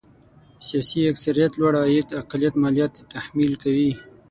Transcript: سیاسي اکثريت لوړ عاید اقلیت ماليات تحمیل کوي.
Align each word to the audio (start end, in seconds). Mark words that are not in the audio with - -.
سیاسي 0.67 0.99
اکثريت 1.11 1.51
لوړ 1.59 1.73
عاید 1.81 2.07
اقلیت 2.21 2.53
ماليات 2.63 2.93
تحمیل 3.13 3.53
کوي. 3.63 3.91